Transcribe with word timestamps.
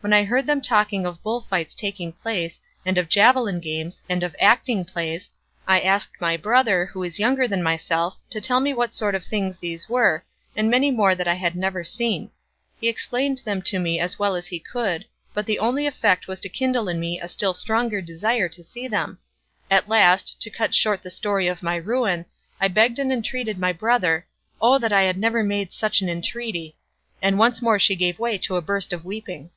When 0.00 0.12
I 0.12 0.22
heard 0.22 0.46
them 0.46 0.60
talking 0.62 1.04
of 1.04 1.20
bull 1.24 1.40
fights 1.50 1.74
taking 1.74 2.12
place, 2.12 2.60
and 2.86 2.96
of 2.96 3.08
javelin 3.08 3.58
games, 3.58 4.00
and 4.08 4.22
of 4.22 4.36
acting 4.38 4.84
plays, 4.84 5.28
I 5.66 5.80
asked 5.80 6.20
my 6.20 6.36
brother, 6.36 6.86
who 6.86 7.02
is 7.02 7.18
a 7.18 7.18
year 7.20 7.26
younger 7.28 7.48
than 7.48 7.64
myself, 7.64 8.16
to 8.30 8.40
tell 8.40 8.60
me 8.60 8.72
what 8.72 8.94
sort 8.94 9.16
of 9.16 9.24
things 9.24 9.56
these 9.58 9.88
were, 9.88 10.22
and 10.54 10.70
many 10.70 10.92
more 10.92 11.16
that 11.16 11.26
I 11.26 11.34
had 11.34 11.56
never 11.56 11.82
seen; 11.82 12.30
he 12.80 12.88
explained 12.88 13.42
them 13.44 13.60
to 13.62 13.80
me 13.80 13.98
as 13.98 14.20
well 14.20 14.36
as 14.36 14.46
he 14.46 14.60
could, 14.60 15.04
but 15.34 15.46
the 15.46 15.58
only 15.58 15.84
effect 15.84 16.28
was 16.28 16.38
to 16.40 16.48
kindle 16.48 16.88
in 16.88 17.00
me 17.00 17.20
a 17.20 17.26
still 17.26 17.52
stronger 17.52 18.00
desire 18.00 18.48
to 18.50 18.62
see 18.62 18.86
them. 18.86 19.18
At 19.68 19.88
last, 19.88 20.40
to 20.42 20.48
cut 20.48 20.76
short 20.76 21.02
the 21.02 21.10
story 21.10 21.48
of 21.48 21.60
my 21.60 21.74
ruin, 21.74 22.24
I 22.60 22.68
begged 22.68 23.00
and 23.00 23.12
entreated 23.12 23.58
my 23.58 23.72
brother 23.72 24.28
O 24.62 24.78
that 24.78 24.92
I 24.92 25.02
had 25.02 25.18
never 25.18 25.42
made 25.42 25.72
such 25.72 26.02
an 26.02 26.08
entreaty—" 26.08 26.76
And 27.20 27.36
once 27.36 27.60
more 27.60 27.80
she 27.80 27.96
gave 27.96 28.20
way 28.20 28.38
to 28.38 28.54
a 28.54 28.62
burst 28.62 28.92
of 28.92 29.04
weeping. 29.04 29.50